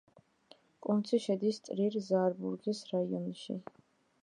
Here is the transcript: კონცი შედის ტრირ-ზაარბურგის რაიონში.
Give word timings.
კონცი 0.85 1.19
შედის 1.25 1.61
ტრირ-ზაარბურგის 1.67 2.83
რაიონში. 2.95 3.61